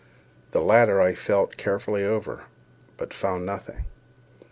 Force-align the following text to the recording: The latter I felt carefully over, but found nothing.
The 0.49 0.61
latter 0.61 0.99
I 0.99 1.13
felt 1.13 1.57
carefully 1.57 2.03
over, 2.03 2.45
but 2.97 3.13
found 3.13 3.45
nothing. 3.45 3.85